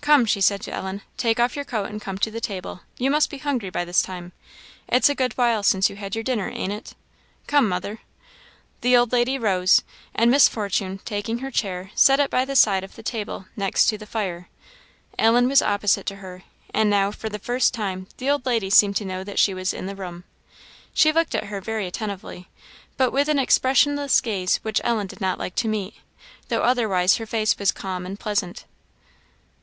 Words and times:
"Come," 0.00 0.24
she 0.24 0.40
said 0.40 0.62
to 0.62 0.72
Ellen, 0.72 1.02
"take 1.18 1.38
off 1.38 1.54
your 1.54 1.66
coat 1.66 1.90
and 1.90 2.00
come 2.00 2.16
to 2.16 2.30
the 2.30 2.40
table. 2.40 2.80
You 2.96 3.10
must 3.10 3.28
be 3.28 3.36
hungry 3.36 3.68
by 3.68 3.84
this 3.84 4.00
time. 4.00 4.32
It's 4.88 5.10
a 5.10 5.14
good 5.14 5.34
while 5.34 5.62
since 5.62 5.90
you 5.90 5.96
had 5.96 6.14
your 6.14 6.24
dinner, 6.24 6.48
ain't 6.50 6.72
it? 6.72 6.94
Come, 7.46 7.68
mother." 7.68 7.98
The 8.80 8.96
old 8.96 9.12
lady 9.12 9.38
rose, 9.38 9.82
and 10.14 10.30
Miss 10.30 10.48
Fortune, 10.48 11.00
taking 11.04 11.40
her 11.40 11.50
chair, 11.50 11.90
set 11.94 12.20
it 12.20 12.30
by 12.30 12.46
the 12.46 12.56
side 12.56 12.84
of 12.84 12.96
the 12.96 13.02
table, 13.02 13.48
next 13.54 13.90
the 13.90 14.06
fire. 14.06 14.48
Ellen 15.18 15.46
was 15.46 15.60
opposite 15.60 16.06
to 16.06 16.16
her, 16.24 16.44
and 16.72 16.88
now, 16.88 17.10
for 17.10 17.28
the 17.28 17.38
first 17.38 17.74
time, 17.74 18.06
the 18.16 18.30
old 18.30 18.46
lady 18.46 18.70
seemed 18.70 18.96
to 18.96 19.04
know 19.04 19.24
that 19.24 19.38
she 19.38 19.52
was 19.52 19.74
in 19.74 19.84
the 19.84 19.94
room. 19.94 20.24
She 20.94 21.12
looked 21.12 21.34
at 21.34 21.48
her 21.48 21.60
very 21.60 21.86
attentively, 21.86 22.48
but 22.96 23.12
with 23.12 23.28
an 23.28 23.38
expressionless 23.38 24.22
gaze 24.22 24.56
which 24.62 24.80
Ellen 24.84 25.06
did 25.06 25.20
not 25.20 25.38
like 25.38 25.54
to 25.56 25.68
meet, 25.68 25.96
though 26.48 26.62
otherwise 26.62 27.16
her 27.18 27.26
face 27.26 27.58
was 27.58 27.72
calm 27.72 28.06
and 28.06 28.18
pleasant. 28.18 28.64